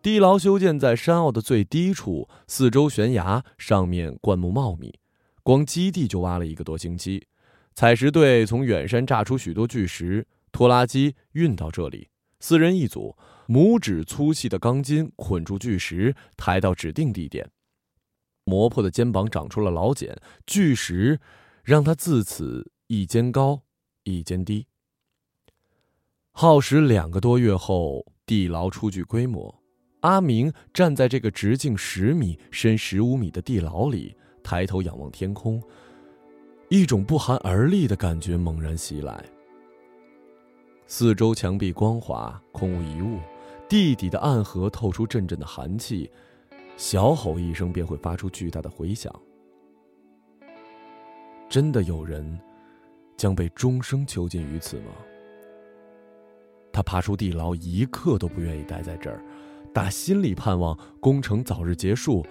[0.00, 4.98] 地牢修建在山坳的最低处，四周悬崖，上面灌木茂密，
[5.46, 7.24] 光基地就挖了一个多星期。
[7.76, 12.08] 采石队从远山炸出许多巨石，拖拉机运到这里，
[12.40, 17.48] 四人一组，拇指粗细的钢筋捆住巨石，抬到指定地点。
[18.42, 21.20] 磨破的肩膀长出了老茧，巨石
[21.62, 23.62] 让他自此一肩高
[24.02, 24.66] 一肩低。
[26.32, 29.62] 耗时两个多月后，地牢初具规模。
[30.00, 35.60] 阿明站在这个直径十米、深十五米的地牢里，抬头仰望天空，
[36.68, 39.24] 一种不寒而栗的感觉猛然袭来。
[40.86, 43.18] 四周墙壁光滑，空无一物，
[43.68, 46.08] 地底的暗河透出阵阵的寒气。
[46.76, 49.12] 小吼一声，便会发出巨大的回响。
[51.48, 52.38] 真的有人
[53.16, 54.92] 将被终生囚禁于此吗？
[56.72, 59.20] 他爬出地牢，一刻都不愿意待在这儿，
[59.74, 62.24] 打心里盼望工程早日结束，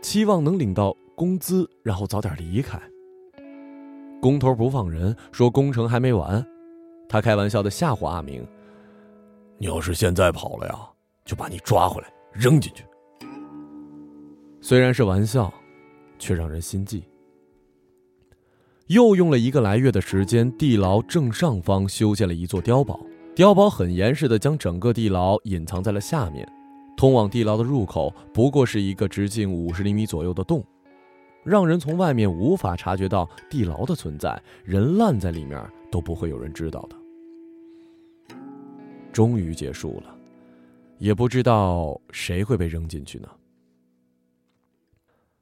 [0.00, 2.78] 期望能领到工资，然后早点离开。
[4.20, 6.46] 工头不放人，说工程还没完。
[7.08, 8.46] 他开玩笑的吓唬阿明
[9.56, 10.74] ：“你要是现在跑了呀，
[11.24, 12.84] 就把你抓回来扔进去。”
[14.60, 15.52] 虽然是玩笑，
[16.18, 17.02] 却让人心悸。
[18.88, 23.00] 又用了一个来月的时间，地牢正上方修建了一座碉堡。
[23.34, 26.46] 碉堡很严实的将整个地牢隐藏在了下面。
[26.96, 30.64] 通往地牢的入口不过是一个直径五十厘米左右的洞，
[31.46, 34.42] 让人从外面无法察觉到地牢的存在。
[34.64, 36.96] 人烂在里面都不会有人知道的。
[39.12, 40.14] 终于结束了，
[40.98, 43.28] 也不知道谁会被扔进去呢？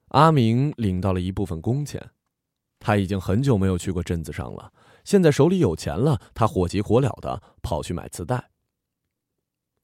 [0.09, 2.11] 阿明领到了一部分工钱，
[2.79, 4.71] 他已经很久没有去过镇子上了。
[5.03, 8.51] 现在手里有钱了，他火急火燎的跑去买磁带。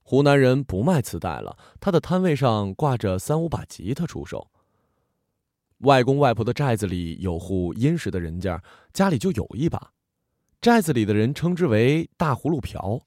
[0.04, 4.51] 湖南人不卖磁带了，他的摊位上挂着三五把吉他出售。
[5.82, 8.62] 外公外婆的寨子里有户殷实的人家，
[8.92, 9.90] 家里就有一把，
[10.60, 13.00] 寨子里的人称之为大葫芦瓢。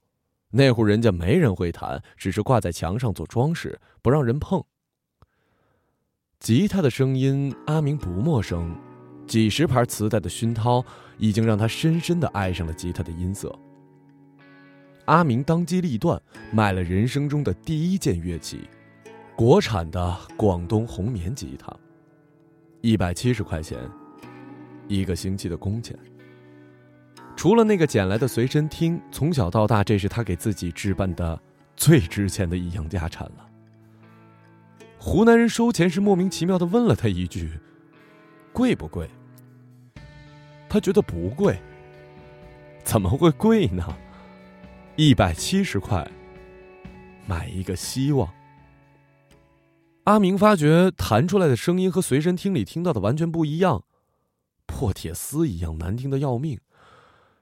[0.52, 4.64] 那户人家没人会弹，只是挂在墙上做装饰，不让人碰。
[6.40, 8.76] 吉他的声音，阿明不陌生。
[9.26, 10.84] 几十盘磁带的熏陶，
[11.18, 13.58] 已经让他深深的爱上了吉他的音色。
[15.06, 16.22] 阿明当机立断，
[16.52, 18.70] 买了人生中的第一件乐器——
[19.36, 21.76] 国产的广东红棉吉他，
[22.86, 23.80] 一百七十块钱，
[24.88, 25.98] 一个星期的工钱。
[27.36, 31.42] 除了那个捡来的随身听，从小到大，这是他给自己置办的
[31.76, 33.50] 最值钱的一样家产了。
[35.00, 37.60] 湖南人收钱时莫名其妙的问了他一句
[38.54, 39.10] ：“贵不贵？”
[40.70, 41.60] 他觉得不贵，
[42.84, 43.98] 怎么会贵呢？
[44.96, 46.08] 一百七十块，
[47.26, 48.32] 买一个希望。
[50.06, 53.84] 阿明发觉弹出来的声音和随身听里听到的完全不一样，
[54.68, 56.60] 破铁丝一样难听的要命。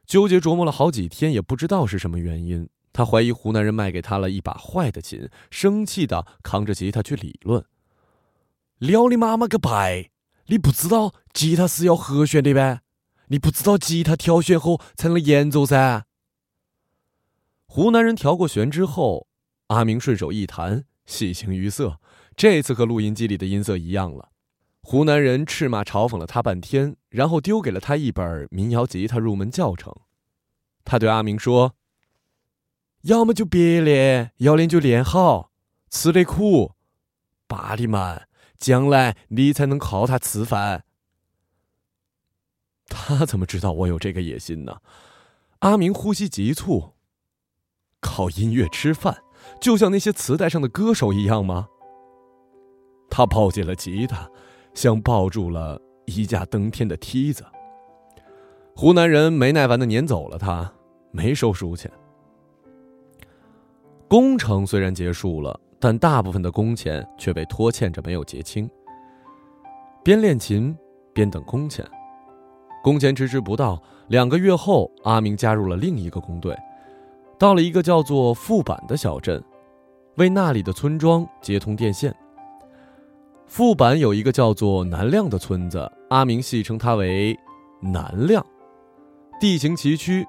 [0.05, 2.69] 纠结琢磨了好几天，也不知道是什么原因。
[2.93, 7.65] 他怀疑湖南人卖给他了一把坏的琴，生气的扛着吉他去理论。
[8.77, 10.11] 撩你妈妈个拜！
[10.47, 12.81] 你不知道吉他是要和弦的呗？
[13.27, 16.05] 你不知道吉他调弦后才能演奏噻？
[17.65, 19.27] 湖南人调过弦之后，
[19.67, 21.99] 阿明顺手一弹，喜形于色。
[22.35, 24.29] 这次和录音机里的音色一样了。
[24.81, 29.95] 湖南人斥骂嘲讽了他半天，然后丢给了他一本民谣吉他入门教程。
[30.83, 31.75] 他对阿明说
[33.03, 35.51] ：“要么就别练，要练就练好，
[35.89, 36.73] 吃得苦，
[37.47, 38.27] 爸的慢，
[38.57, 40.83] 将来你才能靠它吃饭。”
[42.89, 44.81] 他怎么知道我有这个野心呢？
[45.59, 46.93] 阿明呼吸急促。
[48.01, 49.23] 靠音乐吃饭，
[49.61, 51.69] 就像那些磁带上的歌手一样吗？
[53.13, 54.27] 他抱紧了吉他。
[54.73, 57.45] 像抱住了一架登天的梯子。
[58.75, 60.73] 湖南人没耐烦的撵走了他，
[61.11, 61.91] 没收书钱。
[64.07, 68.67] 工程虽然结束了，但大部分的工钱却被拖欠着没有结清。
[70.03, 70.75] 边练琴
[71.13, 71.85] 边等工钱，
[72.83, 73.79] 工钱迟迟不到。
[74.07, 76.57] 两个月后，阿明加入了另一个工队，
[77.37, 79.39] 到了一个叫做富板的小镇，
[80.15, 82.11] 为那里的村庄接通电线。
[83.55, 87.37] 副板有一个叫做南亮的村子，阿明戏称它为
[87.79, 88.43] “南亮”。
[89.39, 90.25] 地形崎岖，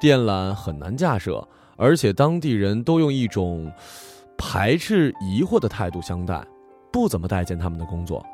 [0.00, 1.46] 电缆很难架设，
[1.76, 3.72] 而且当地人都用一种
[4.36, 6.44] 排斥、疑惑的态度相待，
[6.90, 8.26] 不怎么待见他们的工作。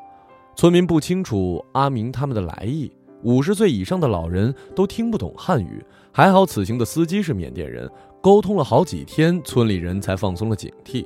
[0.55, 5.85] 村民不清楚阿明他们的来意，五十岁以上的老人都听不懂汉语。
[6.11, 7.87] 还好此行的司机是缅甸人，
[8.23, 11.05] 沟通了好几天，村里人才放松了警惕。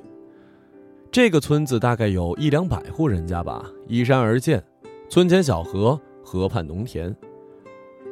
[1.12, 4.64] 这个村子大概有一两百户人家吧，依山而建，
[5.10, 7.16] 村前小河，河畔农田。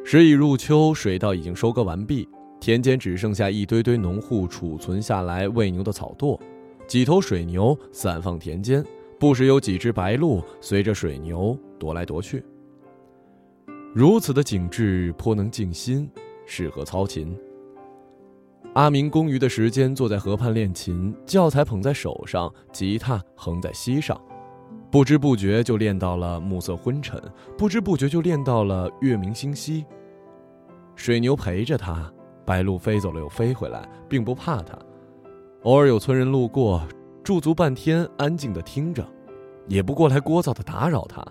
[0.04, 2.28] 时已入秋，水稻已经收割完毕，
[2.60, 6.40] 田间只剩下一堆堆农户储存下来喂牛的草垛，
[6.88, 8.84] 几头水牛散放田间，
[9.20, 12.44] 不时有几只白鹭随着水牛踱来踱去。
[13.94, 16.10] 如此的景致颇能静心，
[16.48, 17.38] 适合操琴。
[18.78, 24.16] 阿明空余的时间坐在河畔练琴，教材捧在手上，吉他横在膝上，
[24.92, 27.20] 不知不觉就练到了暮色昏沉，
[27.58, 29.84] 不知不觉就练到了月明星稀。
[30.96, 32.14] 水牛陪着他，
[32.46, 34.78] 白鹭飞走了又飞回来，并不怕他。
[35.64, 36.88] 偶尔有村人路过，
[37.24, 39.04] 驻足半天，安静的听着，
[39.68, 41.26] 也不过来聒噪的打扰他。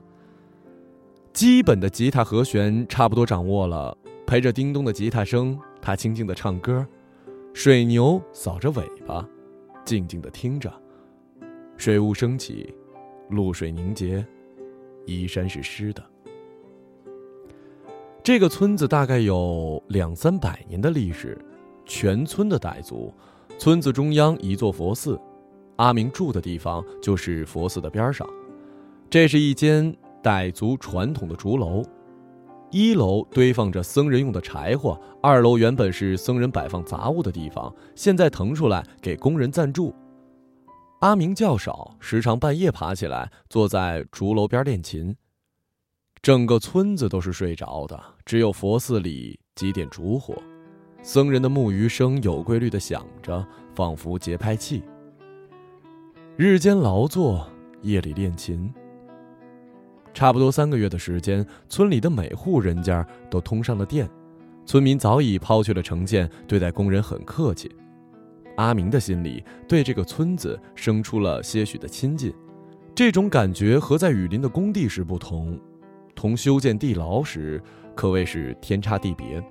[1.33, 6.85] 基本的吉他和弦差不多掌握了，陪着叮咚的吉他声，他轻轻的唱歌。
[7.59, 9.27] 水牛扫着尾巴，
[9.83, 10.71] 静静的听着。
[11.79, 12.71] 水雾升起，
[13.31, 14.23] 露水凝结，
[15.07, 16.05] 衣衫是湿的。
[18.23, 21.39] 这个村子大概有两三百年的历史，
[21.87, 23.11] 全村的傣族。
[23.57, 25.19] 村子中央一座佛寺，
[25.77, 28.29] 阿明住的地方就是佛寺的边上。
[29.09, 31.83] 这是一间傣族传统的竹楼。
[32.71, 39.95] 一楼堆放着僧人用的柴火，二楼原本是僧人摆放杂物的地方，现在腾出来给工人暂住。
[41.01, 45.14] 阿明较少，时常半夜爬起来，坐在竹楼边练琴。
[46.23, 50.35] 整个村子都是睡着的，只有佛寺里几点烛火，
[51.03, 54.83] 僧人的木鱼声有规律的响着，仿佛节拍器。
[56.37, 57.49] 日间劳作，
[57.83, 58.73] 夜里练琴。
[60.17, 64.09] 差不多三个月的时间，村里的每户人家都通上了电，
[64.64, 67.71] 村民早已抛去了成见，对待工人很客气。
[68.57, 72.33] 阿明的心里对这个村子生出了些许的亲近，
[72.95, 75.61] 这种感觉和在雨林的工地时不同，
[76.14, 77.62] 同修建地牢时
[77.95, 79.45] 可谓是天差地别。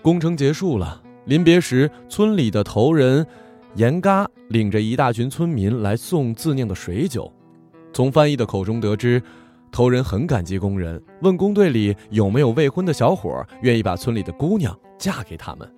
[0.00, 3.26] 工程结束了，临别时，村里的头人
[3.74, 7.32] 严嘎领着一大群村民来送自酿的水酒，
[7.92, 9.20] 从翻译的口中得知。
[9.76, 15.70] 头人很感激工人，问工队里有没有未婚的小伙愿意把村里的姑娘嫁给他们。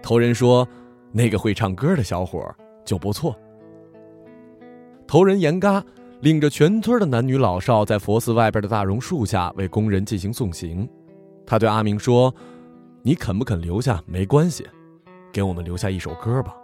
[0.00, 0.64] 头人说
[1.10, 2.40] ：“那个会唱歌的小伙
[2.84, 3.36] 就不错。”
[5.04, 5.84] 头人严嘎
[6.20, 10.88] 领着全村的男女老少在佛寺外边的大榕树下为工人进行送行。
[11.44, 12.32] 他对阿明说
[13.02, 14.64] ：“你肯不肯留下没关系，
[15.32, 16.54] 给我们留下一首歌吧。”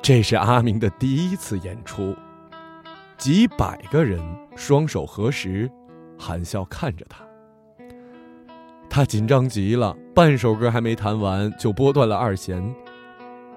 [0.00, 2.16] 这是阿明的第一次演出。
[3.18, 4.20] 几百个人
[4.54, 5.68] 双手合十，
[6.16, 7.24] 含笑看着他。
[8.88, 12.62] 他紧张极了，半首歌还没弹完就拨断了二弦。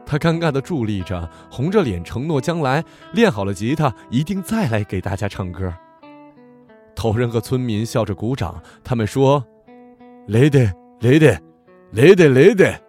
[0.04, 2.84] 他尴尬地伫立着，红着脸承诺将来
[3.14, 5.72] 练好了吉他一定再来给大家唱歌。
[6.96, 9.46] 头人和村民笑着鼓掌，他们说
[10.28, 11.40] ：“来的，来的，
[11.92, 12.82] 来的，来的。”